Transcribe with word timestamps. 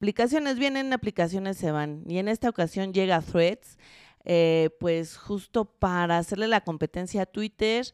aplicaciones 0.00 0.58
vienen, 0.58 0.94
aplicaciones 0.94 1.58
se 1.58 1.72
van. 1.72 2.04
Y 2.08 2.16
en 2.16 2.28
esta 2.28 2.48
ocasión 2.48 2.94
llega 2.94 3.20
Threads, 3.20 3.76
eh, 4.24 4.70
pues 4.80 5.18
justo 5.18 5.66
para 5.66 6.16
hacerle 6.16 6.48
la 6.48 6.62
competencia 6.62 7.22
a 7.22 7.26
Twitter. 7.26 7.84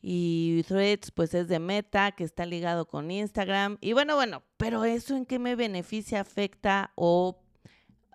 Y 0.00 0.62
Threads, 0.68 1.10
pues 1.10 1.34
es 1.34 1.48
de 1.48 1.58
Meta, 1.58 2.12
que 2.12 2.22
está 2.22 2.46
ligado 2.46 2.86
con 2.86 3.10
Instagram. 3.10 3.78
Y 3.80 3.94
bueno, 3.94 4.14
bueno, 4.14 4.44
pero 4.56 4.84
eso 4.84 5.16
en 5.16 5.26
qué 5.26 5.40
me 5.40 5.56
beneficia, 5.56 6.20
afecta 6.20 6.92
o 6.94 7.42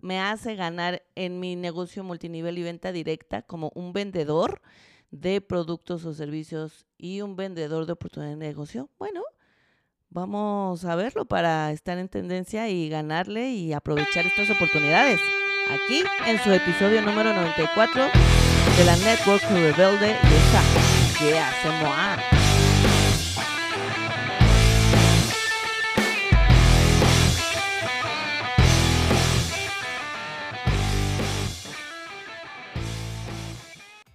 me 0.01 0.21
hace 0.21 0.55
ganar 0.55 1.03
en 1.15 1.41
mi 1.41 1.57
negocio 1.57 2.05
multinivel 2.05 2.57
y 2.57 2.63
venta 2.63 2.93
directa 2.93 3.41
como 3.41 3.73
un 3.75 3.91
vendedor 3.91 4.61
de 5.09 5.41
productos 5.41 6.05
o 6.05 6.13
servicios 6.13 6.85
y 6.97 7.19
un 7.19 7.35
vendedor 7.35 7.85
de 7.85 7.91
oportunidad 7.91 8.31
de 8.31 8.37
negocio? 8.37 8.89
Bueno, 8.97 9.23
vamos 10.11 10.83
a 10.85 10.95
verlo 10.95 11.25
para 11.25 11.71
estar 11.71 11.97
en 11.97 12.09
tendencia 12.09 12.69
y 12.69 12.89
ganarle 12.89 13.49
y 13.49 13.73
aprovechar 13.73 14.25
estas 14.25 14.49
oportunidades. 14.49 15.19
Aquí 15.69 16.03
en 16.27 16.37
su 16.43 16.51
episodio 16.51 17.01
número 17.01 17.33
94 17.33 18.03
de 18.77 18.85
la 18.85 18.95
Network 18.97 19.41
Rebelde 19.49 20.09
y 20.09 20.33
esta 20.33 20.61
que 21.17 21.39
hacemos. 21.39 21.95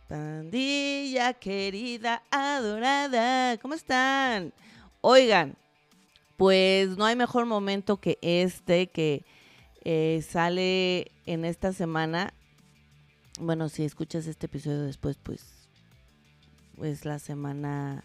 Pandilla 0.09 1.33
querida, 1.35 2.23
adorada, 2.31 3.57
¿cómo 3.59 3.75
están? 3.75 4.53
Oigan, 5.01 5.57
pues 6.37 6.97
no 6.97 7.05
hay 7.05 7.17
mejor 7.17 7.47
momento 7.47 7.99
que 7.99 8.19
este 8.23 8.89
que 8.89 9.25
eh, 9.85 10.23
sale 10.29 11.13
en 11.27 11.45
esta 11.45 11.73
semana. 11.73 12.33
Bueno, 13.39 13.69
si 13.69 13.85
escuchas 13.85 14.27
este 14.27 14.47
episodio 14.47 14.83
después, 14.83 15.19
pues 15.23 15.69
es 16.83 17.05
la 17.05 17.19
semana 17.19 18.05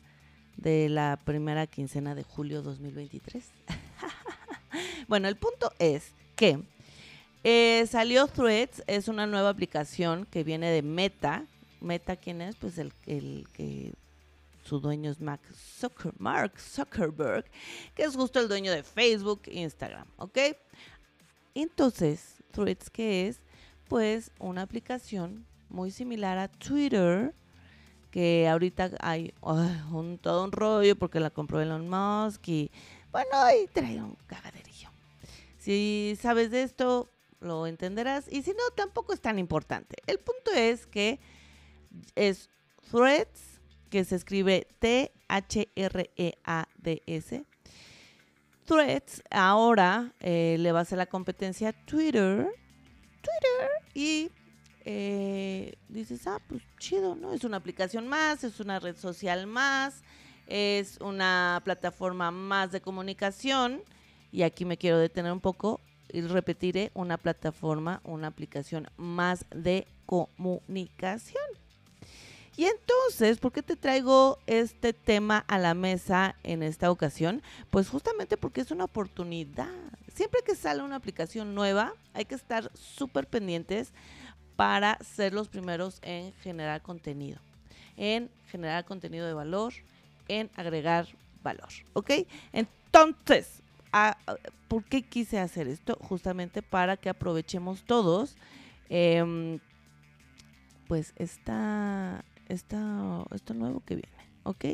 de 0.57 0.89
la 0.89 1.19
primera 1.23 1.67
quincena 1.67 2.15
de 2.15 2.23
julio 2.23 2.61
2023. 2.61 3.45
bueno, 5.07 5.27
el 5.27 5.35
punto 5.37 5.71
es 5.79 6.13
que 6.35 6.63
eh, 7.43 7.85
salió 7.89 8.27
Threads, 8.27 8.83
es 8.87 9.07
una 9.07 9.25
nueva 9.25 9.49
aplicación 9.49 10.25
que 10.25 10.43
viene 10.43 10.69
de 10.69 10.83
Meta, 10.83 11.45
Meta, 11.79 12.15
¿quién 12.15 12.41
es? 12.41 12.55
Pues 12.55 12.77
el, 12.77 12.93
que 13.53 13.93
su 14.63 14.79
dueño 14.79 15.11
es 15.11 15.19
Mark, 15.19 15.41
Zuckerberg, 16.57 17.45
que 17.95 18.03
es 18.03 18.15
justo 18.15 18.39
el 18.39 18.47
dueño 18.47 18.71
de 18.71 18.83
Facebook 18.83 19.41
e 19.45 19.59
Instagram, 19.61 20.07
¿ok? 20.17 20.37
Entonces, 21.55 22.35
Threads, 22.51 22.89
¿qué 22.89 23.27
es? 23.27 23.39
Pues 23.87 24.31
una 24.39 24.61
aplicación 24.61 25.45
muy 25.69 25.91
similar 25.91 26.37
a 26.37 26.47
Twitter, 26.47 27.33
que 28.11 28.47
ahorita 28.47 28.91
hay 28.99 29.33
un, 29.41 30.17
todo 30.17 30.43
un 30.43 30.51
rollo 30.51 30.95
porque 30.97 31.19
la 31.19 31.29
compró 31.29 31.61
Elon 31.61 31.89
Musk 31.89 32.47
y 32.47 32.71
bueno, 33.11 33.29
ahí 33.33 33.67
trae 33.73 34.01
un 34.01 34.15
cagaderillo. 34.27 34.89
Si 35.57 36.17
sabes 36.19 36.51
de 36.51 36.63
esto, 36.63 37.09
lo 37.39 37.67
entenderás 37.67 38.31
y 38.31 38.41
si 38.43 38.51
no, 38.51 38.63
tampoco 38.75 39.13
es 39.13 39.21
tan 39.21 39.39
importante. 39.39 39.97
El 40.07 40.19
punto 40.19 40.51
es 40.51 40.85
que 40.87 41.19
es 42.15 42.49
Threads, 42.89 43.50
que 43.91 44.03
se 44.05 44.15
escribe 44.15 44.67
T-H-R-E-A-D-S. 44.79 45.45
Threads 48.65 49.21
ahora 49.29 50.13
eh, 50.19 50.55
le 50.57 50.71
va 50.71 50.79
a 50.79 50.81
hacer 50.83 50.97
la 50.97 51.05
competencia 51.05 51.69
a 51.69 51.73
Twitter. 51.73 52.47
Twitter. 53.21 53.69
Y 53.93 54.31
eh, 54.85 55.73
dices, 55.89 56.25
ah, 56.25 56.39
pues 56.47 56.63
chido, 56.79 57.15
¿no? 57.15 57.33
Es 57.33 57.43
una 57.43 57.57
aplicación 57.57 58.07
más, 58.07 58.43
es 58.45 58.59
una 58.61 58.79
red 58.79 58.95
social 58.95 59.45
más, 59.45 60.03
es 60.47 60.97
una 61.01 61.61
plataforma 61.63 62.31
más 62.31 62.71
de 62.71 62.81
comunicación. 62.81 63.83
Y 64.31 64.43
aquí 64.43 64.63
me 64.63 64.77
quiero 64.77 64.97
detener 64.99 65.33
un 65.33 65.41
poco 65.41 65.81
y 66.07 66.21
repetiré 66.21 66.91
una 66.93 67.17
plataforma, 67.17 67.99
una 68.05 68.27
aplicación 68.27 68.89
más 68.95 69.45
de 69.53 69.85
comunicación. 70.05 71.60
Y 72.57 72.65
entonces, 72.65 73.39
¿por 73.39 73.53
qué 73.53 73.63
te 73.63 73.75
traigo 73.75 74.37
este 74.45 74.93
tema 74.93 75.45
a 75.47 75.57
la 75.57 75.73
mesa 75.73 76.35
en 76.43 76.63
esta 76.63 76.91
ocasión? 76.91 77.41
Pues 77.69 77.87
justamente 77.89 78.37
porque 78.37 78.61
es 78.61 78.71
una 78.71 78.83
oportunidad. 78.83 79.69
Siempre 80.13 80.41
que 80.45 80.55
sale 80.55 80.83
una 80.83 80.97
aplicación 80.97 81.55
nueva, 81.55 81.93
hay 82.13 82.25
que 82.25 82.35
estar 82.35 82.69
súper 82.73 83.27
pendientes 83.27 83.93
para 84.57 84.99
ser 84.99 85.33
los 85.33 85.47
primeros 85.47 85.99
en 86.01 86.33
generar 86.43 86.81
contenido, 86.81 87.39
en 87.95 88.29
generar 88.47 88.83
contenido 88.85 89.25
de 89.25 89.33
valor, 89.33 89.73
en 90.27 90.51
agregar 90.55 91.07
valor, 91.41 91.69
¿ok? 91.93 92.11
Entonces, 92.51 93.63
¿por 94.67 94.83
qué 94.83 95.01
quise 95.01 95.39
hacer 95.39 95.67
esto? 95.67 95.97
Justamente 96.01 96.61
para 96.61 96.97
que 96.97 97.09
aprovechemos 97.09 97.83
todos, 97.83 98.35
em, 98.89 99.59
pues 100.87 101.13
esta 101.15 102.23
esta, 102.51 103.25
esto 103.33 103.53
nuevo 103.53 103.81
que 103.85 103.95
viene, 103.95 104.29
¿ok? 104.43 104.65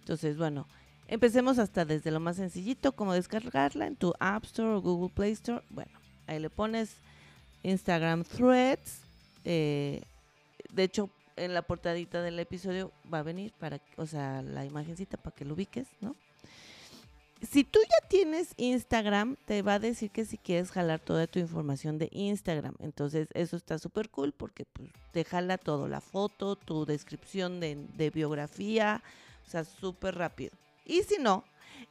Entonces, 0.00 0.36
bueno, 0.36 0.66
empecemos 1.08 1.58
hasta 1.58 1.84
desde 1.84 2.10
lo 2.10 2.20
más 2.20 2.36
sencillito, 2.36 2.92
como 2.92 3.12
descargarla 3.12 3.86
en 3.86 3.96
tu 3.96 4.14
App 4.20 4.44
Store 4.44 4.74
o 4.74 4.80
Google 4.80 5.12
Play 5.14 5.32
Store. 5.32 5.64
Bueno, 5.70 5.92
ahí 6.26 6.38
le 6.38 6.50
pones 6.50 6.96
Instagram 7.62 8.24
Threads. 8.24 9.00
Eh, 9.44 10.02
de 10.72 10.82
hecho, 10.82 11.10
en 11.36 11.54
la 11.54 11.62
portadita 11.62 12.22
del 12.22 12.38
episodio 12.38 12.92
va 13.12 13.18
a 13.18 13.22
venir 13.22 13.52
para, 13.58 13.80
o 13.96 14.06
sea, 14.06 14.42
la 14.42 14.64
imagencita 14.64 15.16
para 15.16 15.34
que 15.34 15.44
lo 15.44 15.54
ubiques, 15.54 15.88
¿no? 16.00 16.14
Si 17.50 17.64
tú 17.64 17.78
ya 17.82 18.08
tienes 18.08 18.54
Instagram, 18.56 19.36
te 19.44 19.62
va 19.62 19.74
a 19.74 19.78
decir 19.78 20.10
que 20.10 20.24
si 20.24 20.38
quieres 20.38 20.70
jalar 20.70 21.00
toda 21.00 21.26
tu 21.26 21.38
información 21.38 21.98
de 21.98 22.08
Instagram. 22.12 22.74
Entonces, 22.78 23.28
eso 23.34 23.56
está 23.56 23.78
súper 23.78 24.08
cool 24.08 24.32
porque 24.32 24.64
pues, 24.64 24.90
te 25.12 25.24
jala 25.24 25.58
todo, 25.58 25.88
la 25.88 26.00
foto, 26.00 26.56
tu 26.56 26.86
descripción 26.86 27.60
de, 27.60 28.10
biografía, 28.14 29.02
o 29.46 29.50
sea, 29.50 29.64
súper 29.64 30.14
rápido. 30.14 30.52
Y 30.84 31.02
si 31.02 31.18
no, 31.18 31.44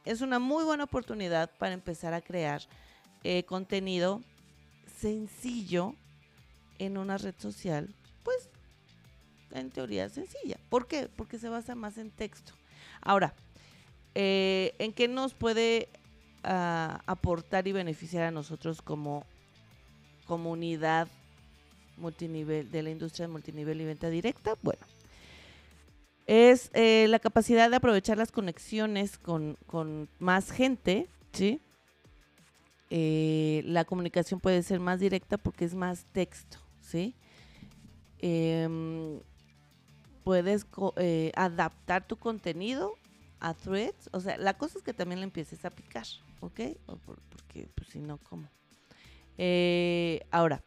es 0.04 0.22
una 0.22 0.38
muy 0.38 0.64
buena 0.64 0.84
oportunidad 0.84 1.50
para 1.58 1.74
empezar 1.74 2.14
a 2.14 2.20
crear 2.20 2.62
eh, 3.22 3.44
contenido 3.44 4.22
sencillo 4.98 5.94
en 6.78 6.98
una 6.98 7.18
red 7.18 7.34
social, 7.38 7.94
pues 8.24 8.48
en 9.52 9.70
teoría 9.70 10.08
sencilla. 10.08 10.58
¿Por 10.68 10.88
qué? 10.88 11.08
Porque 11.14 11.38
se 11.38 11.48
basa 11.48 11.74
más 11.74 11.98
en 11.98 12.10
texto. 12.10 12.52
Ahora, 13.00 13.34
eh, 14.14 14.74
¿en 14.78 14.92
qué 14.92 15.08
nos 15.08 15.34
puede 15.34 15.88
ah, 16.44 17.00
aportar 17.06 17.66
y 17.66 17.72
beneficiar 17.72 18.24
a 18.24 18.30
nosotros 18.30 18.80
como 18.80 19.24
comunidad 20.26 21.08
multinivel 21.96 22.70
de 22.70 22.82
la 22.82 22.90
industria 22.90 23.26
de 23.26 23.32
multinivel 23.32 23.80
y 23.80 23.84
venta 23.84 24.08
directa? 24.10 24.54
Bueno, 24.62 24.80
es 26.26 26.70
eh, 26.74 27.06
la 27.08 27.18
capacidad 27.18 27.68
de 27.68 27.76
aprovechar 27.76 28.16
las 28.16 28.30
conexiones 28.30 29.18
con, 29.18 29.58
más 30.18 30.50
gente, 30.50 31.08
¿sí? 31.32 31.60
Eh, 32.90 33.62
la 33.66 33.84
comunicación 33.84 34.38
puede 34.38 34.62
ser 34.62 34.78
más 34.78 35.00
directa 35.00 35.38
porque 35.38 35.64
es 35.64 35.74
más 35.74 36.04
texto, 36.12 36.58
¿sí? 36.80 37.14
Em, 38.20 39.18
puedes 40.22 40.66
adaptar 41.34 42.06
tu 42.06 42.16
contenido 42.16 42.94
a 43.44 43.52
threads, 43.52 44.08
o 44.12 44.20
sea, 44.20 44.38
la 44.38 44.54
cosa 44.54 44.78
es 44.78 44.84
que 44.84 44.94
también 44.94 45.20
le 45.20 45.24
empieces 45.24 45.66
a 45.66 45.70
picar, 45.70 46.06
¿ok? 46.40 46.60
porque, 47.04 47.68
pues 47.74 47.90
si 47.90 47.98
no, 47.98 48.16
¿cómo? 48.16 48.48
Eh, 49.36 50.26
ahora, 50.30 50.62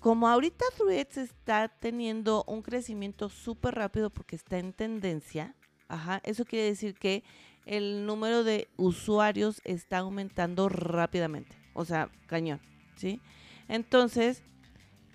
como 0.00 0.28
ahorita 0.28 0.64
Threads 0.78 1.18
está 1.18 1.68
teniendo 1.68 2.42
un 2.46 2.62
crecimiento 2.62 3.28
súper 3.28 3.74
rápido 3.74 4.08
porque 4.08 4.34
está 4.34 4.56
en 4.58 4.72
tendencia, 4.72 5.54
ajá, 5.88 6.22
eso 6.24 6.46
quiere 6.46 6.64
decir 6.64 6.94
que 6.94 7.22
el 7.66 8.06
número 8.06 8.42
de 8.42 8.68
usuarios 8.78 9.60
está 9.64 9.98
aumentando 9.98 10.70
rápidamente, 10.70 11.54
o 11.74 11.84
sea, 11.84 12.08
cañón, 12.28 12.62
¿sí? 12.96 13.20
Entonces, 13.68 14.42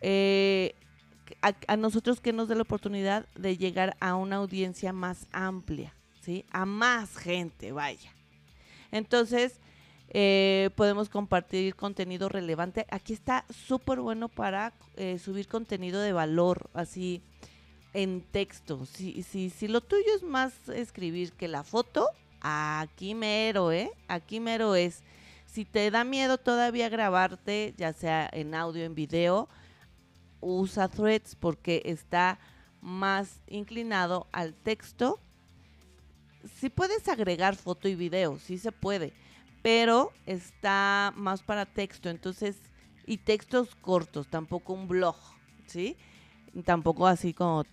eh, 0.01 0.75
a, 1.41 1.77
nosotros 1.77 2.21
que 2.21 2.31
nos 2.31 2.47
da 2.47 2.53
la 2.53 2.61
oportunidad 2.61 3.27
de 3.33 3.57
llegar 3.57 3.97
a 3.99 4.13
una 4.13 4.35
audiencia 4.35 4.93
más 4.93 5.27
amplia, 5.31 5.95
¿sí? 6.21 6.45
A 6.51 6.65
más 6.65 7.17
gente, 7.17 7.71
vaya. 7.71 8.11
Entonces, 8.91 9.59
eh, 10.09 10.69
podemos 10.75 11.09
compartir 11.09 11.75
contenido 11.75 12.29
relevante. 12.29 12.85
Aquí 12.89 13.13
está 13.13 13.45
súper 13.49 14.01
bueno 14.01 14.27
para 14.27 14.73
eh, 14.97 15.19
subir 15.19 15.47
contenido 15.47 16.01
de 16.01 16.13
valor, 16.13 16.69
así 16.73 17.21
en 17.93 18.21
texto. 18.21 18.85
Si, 18.85 19.23
si, 19.23 19.49
si 19.49 19.67
lo 19.67 19.81
tuyo 19.81 20.15
es 20.15 20.23
más 20.23 20.69
escribir 20.69 21.31
que 21.33 21.47
la 21.47 21.63
foto, 21.63 22.07
aquí 22.41 23.15
mero, 23.15 23.71
¿eh? 23.71 23.91
Aquí 24.07 24.39
mero 24.39 24.75
es. 24.75 25.03
si 25.45 25.65
te 25.65 25.91
da 25.91 26.03
miedo 26.03 26.37
todavía 26.37 26.89
grabarte, 26.89 27.73
ya 27.77 27.93
sea 27.93 28.29
en 28.31 28.55
audio, 28.55 28.83
en 28.83 28.95
video, 28.95 29.49
usa 30.41 30.87
threads 30.87 31.35
porque 31.35 31.81
está 31.85 32.39
más 32.81 33.41
inclinado 33.47 34.27
al 34.31 34.53
texto. 34.53 35.19
Si 36.59 36.69
puedes 36.69 37.07
agregar 37.07 37.55
foto 37.55 37.87
y 37.87 37.95
video, 37.95 38.39
sí 38.39 38.57
se 38.57 38.71
puede, 38.71 39.13
pero 39.61 40.11
está 40.25 41.13
más 41.15 41.43
para 41.43 41.65
texto, 41.65 42.09
entonces, 42.09 42.57
y 43.05 43.17
textos 43.17 43.75
cortos, 43.75 44.27
tampoco 44.27 44.73
un 44.73 44.87
blog, 44.87 45.15
¿sí? 45.67 45.97
Tampoco 46.65 47.07
así 47.07 47.33
como 47.33 47.63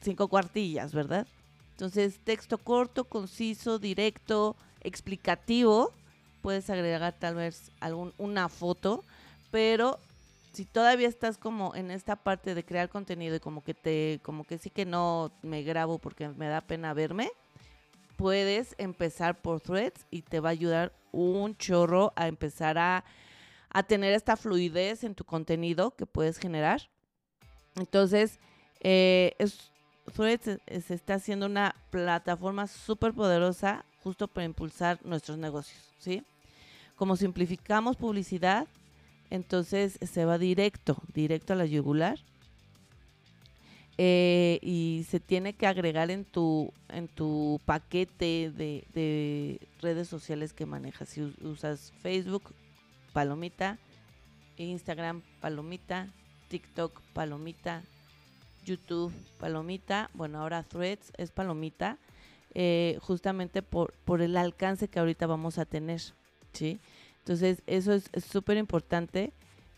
cinco 0.00 0.28
cuartillas, 0.28 0.92
¿verdad? 0.92 1.26
Entonces, 1.72 2.20
texto 2.24 2.58
corto, 2.58 3.04
conciso, 3.04 3.78
directo, 3.78 4.56
explicativo. 4.80 5.92
Puedes 6.40 6.70
agregar 6.70 7.14
tal 7.18 7.34
vez 7.34 7.70
algún, 7.80 8.14
una 8.18 8.48
foto, 8.48 9.04
pero 9.50 9.98
si 10.52 10.64
todavía 10.64 11.08
estás 11.08 11.36
como 11.36 11.74
en 11.74 11.90
esta 11.90 12.16
parte 12.16 12.54
de 12.54 12.64
crear 12.64 12.88
contenido 12.88 13.36
y 13.36 13.40
como 13.40 13.62
que 13.62 13.74
te, 13.74 14.20
como 14.22 14.44
que 14.44 14.56
sí 14.56 14.70
que 14.70 14.86
no 14.86 15.30
me 15.42 15.62
grabo 15.62 15.98
porque 15.98 16.28
me 16.28 16.48
da 16.48 16.62
pena 16.62 16.94
verme, 16.94 17.30
puedes 18.16 18.74
empezar 18.78 19.40
por 19.40 19.60
threads 19.60 20.06
y 20.10 20.22
te 20.22 20.40
va 20.40 20.50
a 20.50 20.52
ayudar 20.52 20.92
un 21.12 21.56
chorro 21.56 22.12
a 22.16 22.28
empezar 22.28 22.78
a, 22.78 23.04
a 23.70 23.82
tener 23.82 24.12
esta 24.12 24.36
fluidez 24.36 25.04
en 25.04 25.14
tu 25.14 25.24
contenido 25.24 25.92
que 25.92 26.06
puedes 26.06 26.38
generar. 26.38 26.88
Entonces, 27.76 28.38
eh, 28.80 29.34
Threads 30.12 30.60
se 30.84 30.94
está 30.94 31.14
haciendo 31.14 31.46
una 31.46 31.74
plataforma 31.90 32.66
súper 32.66 33.12
poderosa 33.12 33.84
justo 34.02 34.28
para 34.28 34.44
impulsar 34.44 35.04
nuestros 35.04 35.36
negocios, 35.36 35.82
¿sí? 35.98 36.22
Como 36.94 37.16
simplificamos 37.16 37.96
publicidad, 37.96 38.68
entonces 39.30 39.98
se 40.00 40.24
va 40.24 40.38
directo, 40.38 41.02
directo 41.12 41.52
a 41.52 41.56
la 41.56 41.66
yugular. 41.66 42.18
Eh, 43.98 44.58
y 44.62 45.06
se 45.08 45.20
tiene 45.20 45.54
que 45.54 45.66
agregar 45.66 46.10
en 46.10 46.24
tu, 46.24 46.72
en 46.88 47.08
tu 47.08 47.60
paquete 47.64 48.52
de, 48.54 48.84
de 48.92 49.60
redes 49.80 50.08
sociales 50.08 50.52
que 50.52 50.66
manejas. 50.66 51.08
Si 51.08 51.22
usas 51.22 51.92
Facebook, 52.02 52.54
palomita, 53.12 53.78
Instagram, 54.58 55.22
palomita, 55.40 56.08
TikTok, 56.48 57.00
palomita, 57.14 57.82
YouTube, 58.66 59.12
Palomita, 59.38 60.10
bueno, 60.12 60.42
ahora 60.42 60.62
Threads 60.64 61.12
es 61.16 61.30
Palomita, 61.30 61.98
eh, 62.52 62.98
justamente 63.00 63.62
por, 63.62 63.94
por 64.04 64.20
el 64.20 64.36
alcance 64.36 64.88
que 64.88 64.98
ahorita 64.98 65.26
vamos 65.26 65.58
a 65.58 65.64
tener, 65.64 66.02
¿sí? 66.52 66.80
Entonces, 67.18 67.62
eso 67.66 67.92
es 67.94 68.10
súper 68.24 68.56
importante 68.56 69.32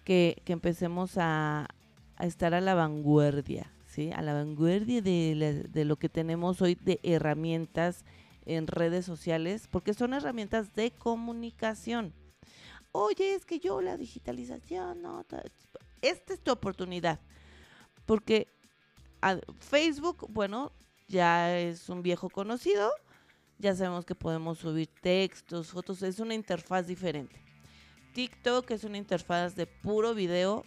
que, 0.04 0.42
empecemos 0.46 1.18
a, 1.18 1.68
estar 2.18 2.54
a 2.54 2.60
la 2.60 2.74
vanguardia, 2.74 3.70
A 4.14 4.22
la 4.22 4.32
vanguardia 4.32 5.02
de, 5.02 5.84
lo 5.84 5.96
que 5.96 6.08
tenemos 6.08 6.62
hoy 6.62 6.76
de 6.76 7.00
herramientas 7.02 8.04
en 8.46 8.68
redes 8.68 9.04
sociales, 9.04 9.68
porque 9.68 9.92
son 9.92 10.14
herramientas 10.14 10.72
de 10.74 10.92
comunicación. 10.92 12.14
Oye, 12.92 13.34
es 13.34 13.44
que 13.44 13.58
yo 13.58 13.80
la 13.80 13.96
digitalización, 13.96 15.02
no, 15.02 15.24
esta 16.00 16.32
es 16.32 16.40
tu 16.40 16.52
oportunidad, 16.52 17.18
porque 18.06 18.46
Facebook, 19.58 20.26
bueno, 20.30 20.70
ya 21.08 21.58
es 21.58 21.88
un 21.88 22.02
viejo 22.02 22.30
conocido. 22.30 22.90
Ya 23.58 23.74
sabemos 23.74 24.04
que 24.04 24.14
podemos 24.14 24.58
subir 24.58 24.88
textos, 25.00 25.72
fotos, 25.72 26.02
es 26.02 26.20
una 26.20 26.34
interfaz 26.34 26.86
diferente. 26.86 27.42
TikTok 28.14 28.70
es 28.70 28.84
una 28.84 28.98
interfaz 28.98 29.56
de 29.56 29.66
puro 29.66 30.14
video, 30.14 30.64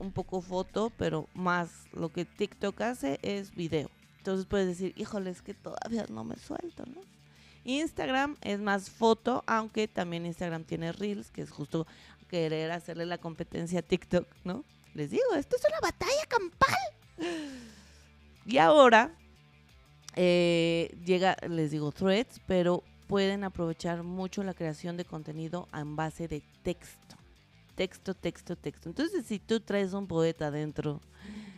un 0.00 0.12
poco 0.12 0.40
foto, 0.40 0.90
pero 0.96 1.28
más 1.34 1.70
lo 1.92 2.10
que 2.10 2.24
TikTok 2.24 2.80
hace 2.80 3.18
es 3.22 3.54
video. 3.54 3.90
Entonces 4.18 4.46
puedes 4.46 4.66
decir, 4.66 4.92
híjole, 4.96 5.30
es 5.30 5.42
que 5.42 5.54
todavía 5.54 6.06
no 6.10 6.24
me 6.24 6.36
suelto, 6.36 6.84
¿no? 6.86 7.00
Instagram 7.64 8.36
es 8.40 8.60
más 8.60 8.90
foto, 8.90 9.44
aunque 9.46 9.86
también 9.86 10.26
Instagram 10.26 10.64
tiene 10.64 10.92
Reels, 10.92 11.30
que 11.30 11.42
es 11.42 11.50
justo 11.50 11.86
querer 12.28 12.70
hacerle 12.72 13.06
la 13.06 13.18
competencia 13.18 13.80
a 13.80 13.82
TikTok, 13.82 14.26
¿no? 14.44 14.64
Les 14.94 15.10
digo, 15.10 15.34
esto 15.36 15.56
es 15.56 15.62
una 15.68 15.80
batalla 15.80 16.26
campal. 16.28 16.76
Y 18.46 18.58
ahora 18.58 19.14
eh, 20.16 20.96
llega, 21.04 21.36
les 21.48 21.70
digo, 21.70 21.92
threads, 21.92 22.40
pero 22.46 22.82
pueden 23.06 23.44
aprovechar 23.44 24.02
mucho 24.02 24.42
la 24.42 24.54
creación 24.54 24.96
de 24.96 25.04
contenido 25.04 25.68
en 25.72 25.96
base 25.96 26.28
de 26.28 26.42
texto. 26.62 27.19
Texto, 27.80 28.12
texto, 28.12 28.56
texto. 28.56 28.90
Entonces, 28.90 29.24
si 29.24 29.38
tú 29.38 29.58
traes 29.58 29.94
un 29.94 30.06
poeta 30.06 30.50
dentro 30.50 31.00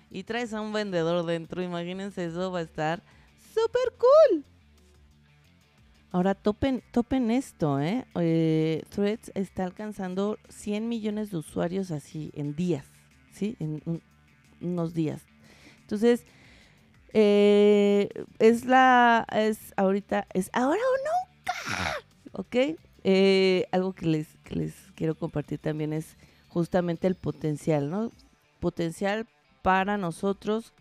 y 0.08 0.22
traes 0.22 0.54
a 0.54 0.60
un 0.60 0.72
vendedor 0.72 1.26
dentro, 1.26 1.60
imagínense, 1.64 2.24
eso 2.26 2.52
va 2.52 2.60
a 2.60 2.62
estar 2.62 3.02
súper 3.52 3.92
cool. 3.98 4.44
Ahora 6.12 6.36
topen, 6.36 6.80
topen 6.92 7.32
esto, 7.32 7.80
¿eh? 7.80 8.06
¿eh? 8.14 8.84
Threads 8.90 9.32
está 9.34 9.64
alcanzando 9.64 10.38
100 10.48 10.88
millones 10.88 11.32
de 11.32 11.38
usuarios 11.38 11.90
así 11.90 12.30
en 12.36 12.54
días, 12.54 12.86
¿sí? 13.32 13.56
En 13.58 13.82
unos 14.60 14.94
días. 14.94 15.26
Entonces, 15.80 16.24
eh, 17.14 18.10
es 18.38 18.64
la, 18.64 19.26
es 19.32 19.74
ahorita, 19.76 20.28
es 20.34 20.50
ahora 20.52 20.78
o 20.78 20.96
nunca, 21.08 21.96
¿ok? 22.34 22.78
Eh, 23.04 23.66
algo 23.72 23.92
que 23.92 24.06
les, 24.06 24.28
que 24.44 24.54
les 24.54 24.74
quiero 24.94 25.14
compartir 25.16 25.58
también 25.58 25.92
es 25.92 26.16
justamente 26.48 27.06
el 27.06 27.14
potencial, 27.14 27.90
¿no? 27.90 28.12
Potencial 28.60 29.26
para 29.62 29.98
nosotros 29.98 30.72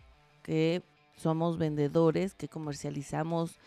que 0.44 0.83
somos 1.15 1.57
vendedores, 1.57 2.33
que 2.35 2.47
comercializamos 2.47 3.57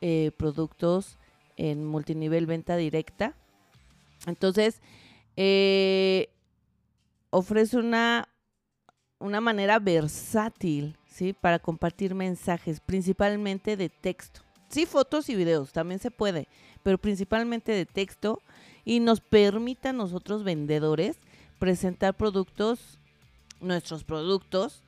eh, 0.00 0.30
productos 0.36 1.16
en 1.56 1.84
multinivel 1.84 2.46
venta 2.46 2.76
directa. 2.76 3.34
Entonces, 4.26 4.80
eh, 5.36 6.28
ofrece 7.30 7.78
una, 7.78 8.28
una 9.18 9.40
manera 9.40 9.78
versátil 9.78 10.96
para 11.40 11.58
compartir 11.58 12.14
mensajes, 12.14 12.80
principalmente 12.80 13.76
de 13.76 13.88
texto. 13.88 14.40
Sí, 14.68 14.86
fotos 14.86 15.28
y 15.28 15.34
videos, 15.34 15.72
también 15.72 15.98
se 15.98 16.10
puede, 16.10 16.46
pero 16.82 16.98
principalmente 16.98 17.72
de 17.72 17.86
texto 17.86 18.42
y 18.84 19.00
nos 19.00 19.20
permite 19.20 19.88
a 19.88 19.92
nosotros 19.92 20.44
vendedores 20.44 21.16
presentar 21.58 22.14
productos, 22.14 22.98
nuestros 23.60 24.04
productos, 24.04 24.82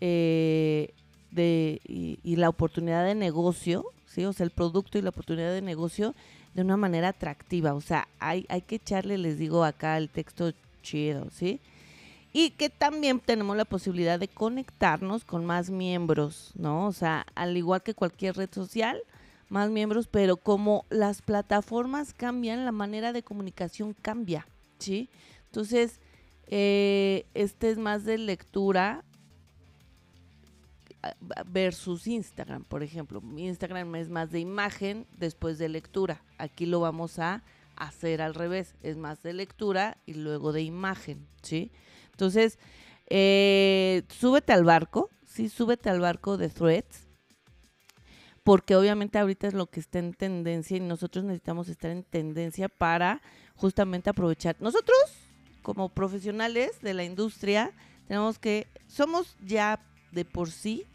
eh, 0.00 0.90
de, 1.30 1.80
y, 1.84 2.36
la 2.36 2.48
oportunidad 2.48 3.04
de 3.04 3.14
negocio, 3.14 3.84
¿sí? 4.06 4.24
O 4.24 4.32
sea, 4.32 4.44
el 4.44 4.50
producto 4.50 4.96
y 4.96 5.02
la 5.02 5.10
oportunidad 5.10 5.52
de 5.52 5.60
negocio 5.60 6.14
de 6.54 6.62
una 6.62 6.76
manera 6.76 7.08
atractiva. 7.08 7.74
O 7.74 7.80
sea, 7.80 8.08
hay, 8.18 8.46
hay 8.48 8.62
que 8.62 8.76
echarle, 8.76 9.18
les 9.18 9.38
digo 9.38 9.64
acá, 9.64 9.98
el 9.98 10.08
texto 10.08 10.52
chido, 10.82 11.28
¿sí? 11.30 11.60
y 12.38 12.50
que 12.50 12.68
también 12.68 13.18
tenemos 13.18 13.56
la 13.56 13.64
posibilidad 13.64 14.20
de 14.20 14.28
conectarnos 14.28 15.24
con 15.24 15.46
más 15.46 15.70
miembros, 15.70 16.52
¿no? 16.54 16.86
O 16.86 16.92
sea, 16.92 17.24
al 17.34 17.56
igual 17.56 17.82
que 17.82 17.94
cualquier 17.94 18.36
red 18.36 18.50
social, 18.52 19.02
más 19.48 19.70
miembros, 19.70 20.08
pero 20.08 20.36
como 20.36 20.84
las 20.90 21.22
plataformas 21.22 22.12
cambian, 22.12 22.64
la 22.64 22.72
manera 22.72 23.12
de 23.12 23.22
comunicación 23.22 23.94
cambia, 23.94 24.46
¿sí? 24.78 25.08
Entonces, 25.46 26.00
eh, 26.48 27.26
este 27.34 27.70
es 27.70 27.78
más 27.78 28.04
de 28.04 28.18
lectura 28.18 29.04
ah, 31.02 31.14
versus 31.46 32.06
Instagram, 32.06 32.64
por 32.64 32.82
ejemplo. 32.82 33.22
Instagram 33.36 33.94
es 33.96 34.08
más 34.08 34.30
de 34.30 34.40
imagen 34.40 35.06
después 35.16 35.58
de 35.58 35.68
lectura. 35.68 36.22
Aquí 36.38 36.66
lo 36.66 36.80
vamos 36.80 37.18
a 37.18 37.42
hacer 37.76 38.22
al 38.22 38.34
revés, 38.34 38.74
es 38.82 38.96
más 38.96 39.22
de 39.22 39.32
lectura 39.32 39.98
y 40.06 40.14
luego 40.14 40.52
de 40.52 40.62
imagen, 40.62 41.26
¿sí? 41.42 41.70
Entonces, 42.10 42.58
eh, 43.08 44.02
súbete 44.08 44.52
al 44.52 44.64
barco, 44.64 45.10
sí, 45.24 45.48
súbete 45.48 45.90
al 45.90 46.00
barco 46.00 46.36
de 46.36 46.48
threads, 46.48 47.05
porque 48.46 48.76
obviamente 48.76 49.18
ahorita 49.18 49.48
es 49.48 49.54
lo 49.54 49.66
que 49.66 49.80
está 49.80 49.98
en 49.98 50.14
tendencia 50.14 50.76
y 50.76 50.80
nosotros 50.80 51.24
necesitamos 51.24 51.68
estar 51.68 51.90
en 51.90 52.04
tendencia 52.04 52.68
para 52.68 53.20
justamente 53.56 54.08
aprovechar. 54.08 54.54
Nosotros, 54.60 54.96
como 55.62 55.88
profesionales 55.88 56.80
de 56.80 56.94
la 56.94 57.02
industria, 57.02 57.72
tenemos 58.06 58.38
que, 58.38 58.68
somos 58.86 59.36
ya 59.44 59.84
de 60.12 60.24
por 60.24 60.52
sí 60.52 60.86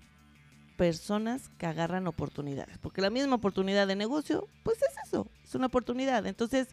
personas 0.77 1.49
que 1.57 1.65
agarran 1.65 2.07
oportunidades, 2.07 2.77
porque 2.77 3.01
la 3.01 3.09
misma 3.09 3.35
oportunidad 3.35 3.85
de 3.85 3.97
negocio, 3.97 4.47
pues 4.63 4.77
es 4.77 5.07
eso, 5.07 5.27
es 5.43 5.53
una 5.53 5.65
oportunidad. 5.65 6.25
Entonces, 6.27 6.69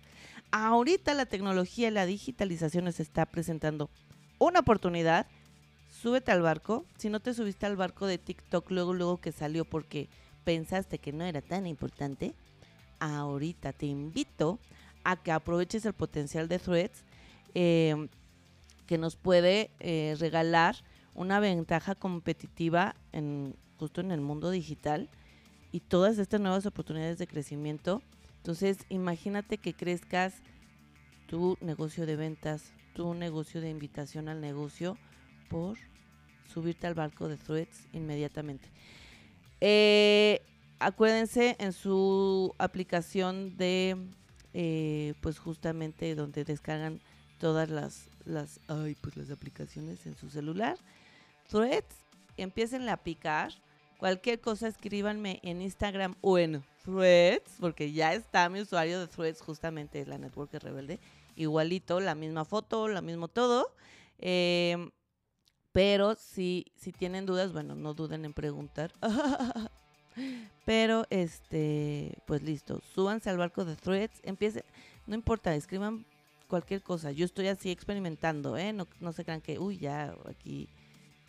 ahorita 0.52 1.12
la 1.14 1.26
tecnología 1.26 1.90
la 1.90 2.06
digitalización 2.06 2.85
nos 2.85 3.00
está 3.00 3.26
presentando 3.26 3.90
una 4.38 4.61
oportunidad, 4.61 5.26
súbete 5.88 6.30
al 6.30 6.42
barco. 6.42 6.85
Si 6.99 7.11
no 7.11 7.18
te 7.18 7.35
subiste 7.35 7.66
al 7.66 7.75
barco 7.75 8.06
de 8.06 8.18
TikTok 8.18 8.70
luego, 8.70 8.94
luego 8.94 9.20
que 9.20 9.32
salió 9.32 9.64
porque 9.64 10.08
pensaste 10.48 10.98
que 10.98 11.12
no 11.12 11.24
era 11.24 11.42
tan 11.42 11.66
importante, 11.66 12.32
ahorita 13.00 13.74
te 13.74 13.84
invito 13.84 14.58
a 15.04 15.22
que 15.22 15.30
aproveches 15.30 15.84
el 15.84 15.92
potencial 15.92 16.48
de 16.48 16.58
Threads 16.58 17.04
eh, 17.54 18.08
que 18.86 18.96
nos 18.96 19.14
puede 19.14 19.70
eh, 19.78 20.16
regalar 20.18 20.76
una 21.14 21.38
ventaja 21.38 21.94
competitiva 21.94 22.96
en, 23.12 23.56
justo 23.78 24.00
en 24.00 24.10
el 24.10 24.22
mundo 24.22 24.50
digital 24.50 25.10
y 25.70 25.80
todas 25.80 26.16
estas 26.16 26.40
nuevas 26.40 26.64
oportunidades 26.64 27.18
de 27.18 27.26
crecimiento. 27.26 28.00
Entonces, 28.38 28.78
imagínate 28.88 29.58
que 29.58 29.74
crezcas 29.74 30.32
tu 31.26 31.58
negocio 31.60 32.06
de 32.06 32.16
ventas, 32.16 32.72
tu 32.94 33.12
negocio 33.12 33.60
de 33.60 33.68
invitación 33.68 34.30
al 34.30 34.40
negocio 34.40 34.96
por 35.50 35.76
subirte 36.46 36.86
al 36.86 36.94
barco 36.94 37.28
de 37.28 37.36
threads 37.36 37.86
inmediatamente. 37.92 38.70
Eh, 39.60 40.40
acuérdense 40.78 41.56
en 41.58 41.72
su 41.72 42.54
aplicación 42.58 43.56
de, 43.56 43.96
eh, 44.54 45.14
pues 45.20 45.38
justamente 45.38 46.14
donde 46.14 46.44
descargan 46.44 47.00
todas 47.38 47.70
las, 47.70 48.08
las, 48.24 48.60
ay, 48.68 48.96
pues 49.00 49.16
las 49.16 49.30
aplicaciones 49.30 50.06
en 50.06 50.16
su 50.16 50.30
celular. 50.30 50.76
Threads, 51.48 51.96
empiecen 52.36 52.88
a 52.88 52.96
picar. 52.96 53.52
Cualquier 53.98 54.40
cosa 54.40 54.68
escríbanme 54.68 55.40
en 55.42 55.60
Instagram 55.60 56.14
o 56.20 56.38
en 56.38 56.62
Threads, 56.84 57.56
porque 57.58 57.92
ya 57.92 58.14
está 58.14 58.48
mi 58.48 58.60
usuario 58.60 59.00
de 59.00 59.08
Threads, 59.08 59.40
justamente 59.40 60.06
la 60.06 60.18
Network 60.18 60.54
Rebelde. 60.54 61.00
Igualito, 61.34 61.98
la 61.98 62.14
misma 62.14 62.44
foto, 62.44 62.86
lo 62.86 63.02
mismo 63.02 63.26
todo. 63.26 63.72
Eh, 64.20 64.90
pero 65.78 66.16
si, 66.16 66.66
si 66.75 66.90
tienen 66.90 67.25
dudas, 67.25 67.52
bueno, 67.52 67.76
no 67.76 67.94
duden 67.94 68.25
en 68.25 68.32
preguntar. 68.32 68.92
Pero, 70.66 71.06
este, 71.08 72.18
pues 72.26 72.42
listo, 72.42 72.82
súbanse 72.97 73.30
al 73.30 73.38
barco 73.38 73.64
de 73.64 73.76
threads, 73.76 74.20
empiecen, 74.25 74.64
no 75.06 75.14
importa, 75.14 75.54
escriban 75.54 76.04
cualquier 76.49 76.82
cosa. 76.82 77.12
Yo 77.12 77.25
estoy 77.25 77.47
así 77.47 77.70
experimentando, 77.70 78.56
¿eh? 78.56 78.73
No, 78.73 78.88
no 78.99 79.12
se 79.12 79.25
crean 79.25 79.40
que, 79.40 79.61
uy, 79.61 79.78
ya 79.78 80.16
aquí, 80.28 80.68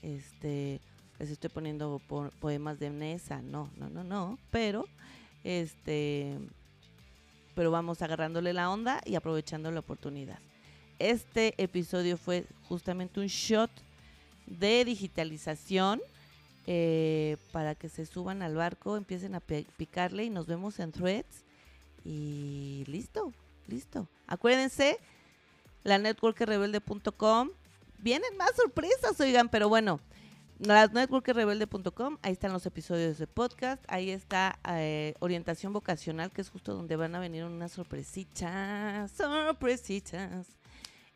este, 0.02 0.82
les 1.20 1.30
estoy 1.30 1.52
poniendo 1.52 2.02
poemas 2.40 2.80
de 2.80 2.90
Nesa. 2.90 3.44
No, 3.44 3.70
no, 3.78 3.88
no, 3.92 4.04
no. 4.04 4.40
Pero, 4.50 4.88
este, 5.44 6.40
pero 7.54 7.70
vamos 7.70 8.02
agarrándole 8.02 8.54
la 8.54 8.72
onda 8.72 9.00
y 9.06 9.14
aprovechando 9.14 9.70
la 9.70 9.82
oportunidad. 9.82 10.40
Este 10.98 11.54
episodio 11.62 12.18
fue 12.18 12.48
justamente 12.68 13.20
un 13.20 13.28
shot 13.28 13.70
de 14.50 14.84
digitalización 14.86 16.02
eh, 16.68 17.38
para 17.52 17.76
que 17.76 17.90
se 17.90 18.06
suban 18.06 18.42
al 18.42 18.56
barco, 18.56 18.98
empiecen 18.98 19.36
a 19.36 19.40
picarle 19.40 20.26
y 20.26 20.30
nos 20.30 20.48
vemos 20.48 20.80
en 20.80 20.92
threads. 20.92 21.46
Y 22.06 22.84
listo, 22.88 23.34
listo. 23.68 24.08
Acuérdense, 24.28 24.98
la 25.84 25.98
networkrebelde.com. 25.98 27.50
Vienen 27.98 28.38
más 28.38 28.56
sorpresas, 28.56 29.20
oigan, 29.20 29.50
pero 29.50 29.68
bueno, 29.68 30.00
la 30.60 30.88
networkrebelde.com, 30.88 32.18
ahí 32.22 32.34
están 32.34 32.54
los 32.54 32.66
episodios 32.66 33.18
de 33.18 33.28
podcast, 33.28 33.84
ahí 33.88 34.10
está 34.10 34.60
eh, 34.70 35.16
orientación 35.20 35.74
vocacional, 35.74 36.32
que 36.32 36.42
es 36.42 36.50
justo 36.50 36.74
donde 36.74 36.96
van 36.96 37.16
a 37.16 37.20
venir 37.20 37.44
unas 37.44 37.72
sorpresitas, 37.72 39.12
sorpresitas. 39.12 40.48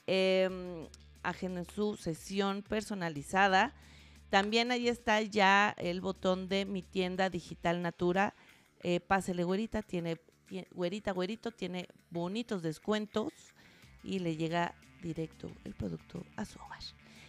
Eh, 0.07 0.87
agenden 1.23 1.65
su 1.65 1.95
sesión 1.95 2.61
personalizada. 2.61 3.73
También 4.29 4.71
ahí 4.71 4.87
está 4.87 5.21
ya 5.21 5.75
el 5.77 6.01
botón 6.01 6.47
de 6.47 6.65
mi 6.65 6.81
tienda 6.81 7.29
digital 7.29 7.81
Natura. 7.81 8.35
Eh, 8.81 8.99
pásele, 8.99 9.43
güerita, 9.43 9.81
tiene, 9.81 10.17
güerita, 10.71 11.11
güerito, 11.11 11.51
tiene 11.51 11.87
bonitos 12.09 12.61
descuentos 12.61 13.31
y 14.03 14.19
le 14.19 14.35
llega 14.35 14.75
directo 15.01 15.51
el 15.63 15.73
producto 15.73 16.25
a 16.35 16.45
su 16.45 16.59
hogar. 16.59 16.81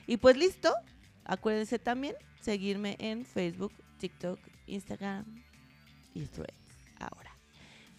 Y 0.07 0.17
pues 0.17 0.37
listo, 0.37 0.75
acuérdense 1.25 1.79
también 1.79 2.17
seguirme 2.41 2.97
en 2.99 3.25
Facebook, 3.25 3.73
TikTok, 3.99 4.39
Instagram 4.67 5.25
y 6.15 6.27
Threads 6.27 6.55
ahora. 6.99 7.37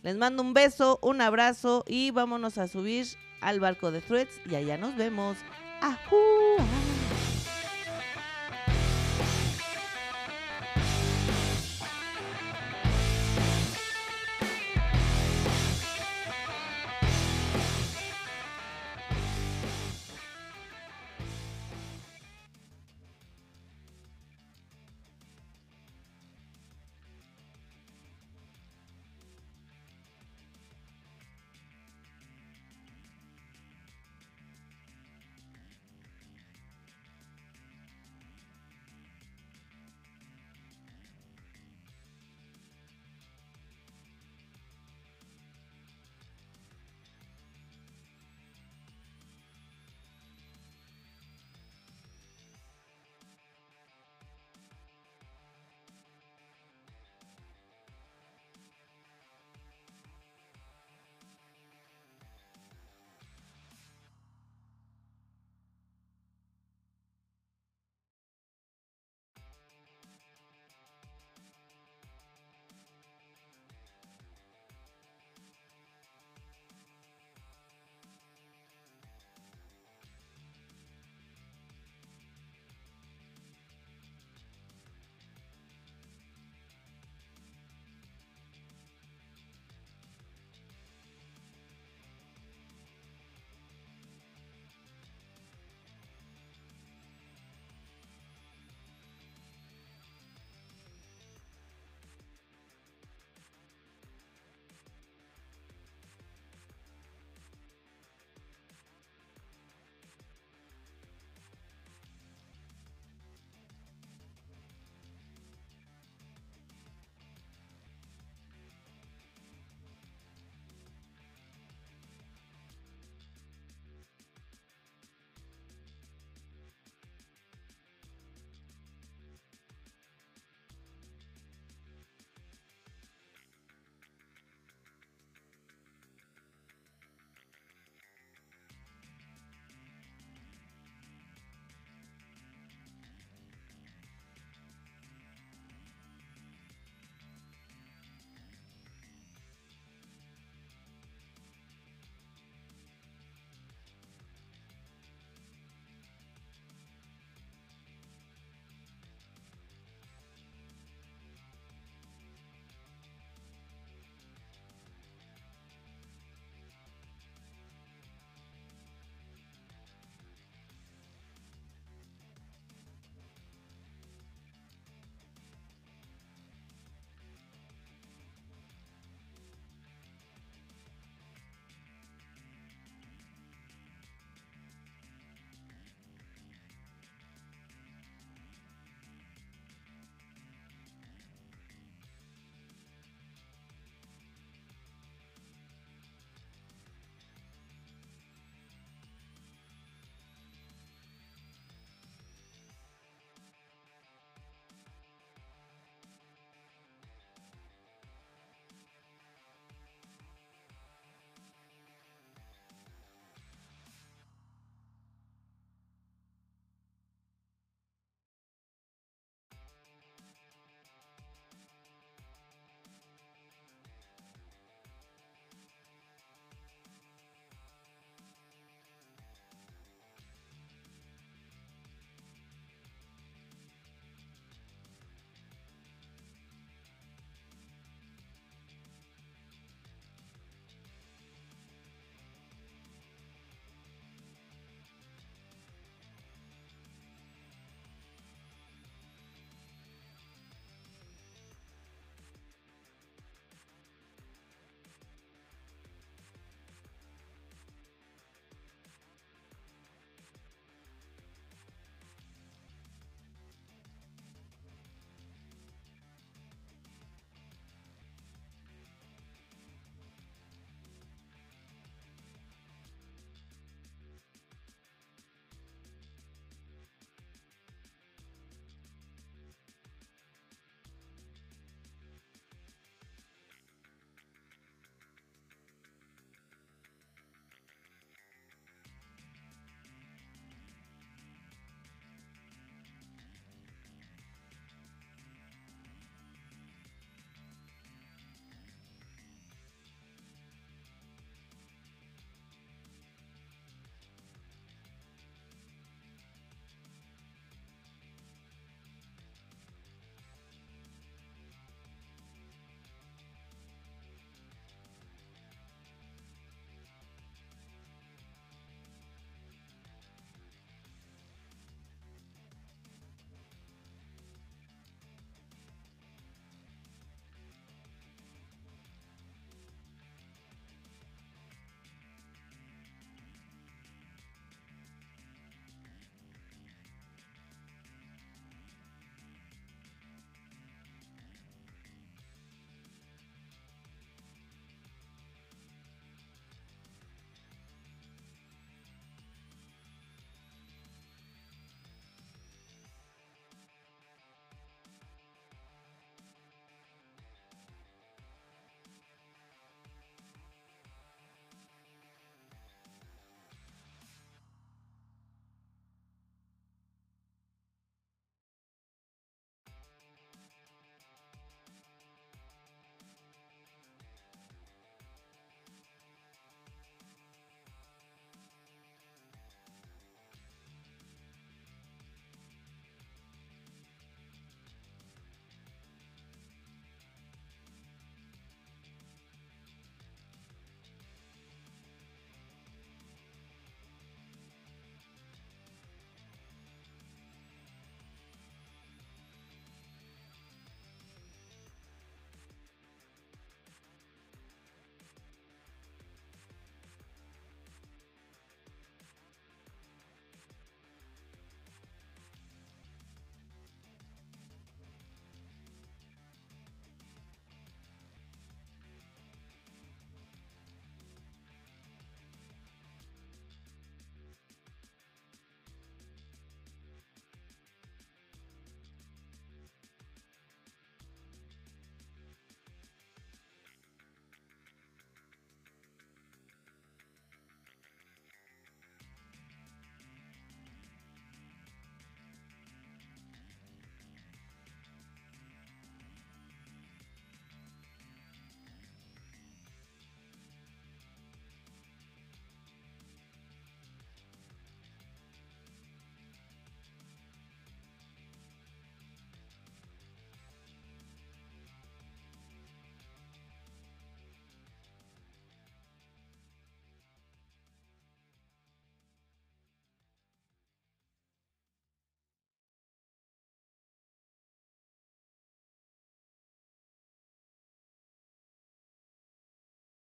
Les 0.04 0.16
mando 0.18 0.44
un 0.44 0.54
beso, 0.54 1.00
un 1.02 1.22
abrazo 1.22 1.84
y 1.88 2.12
vámonos 2.12 2.58
a 2.58 2.68
subir 2.68 3.08
al 3.42 3.60
barco 3.60 3.92
de 3.92 4.02
Threads 4.02 4.40
y 4.50 4.56
allá 4.56 4.78
nos 4.78 4.96
vemos. 4.96 5.38
Ahua. 5.82 6.85